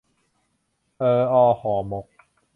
[0.99, 2.07] เออออห่อหมก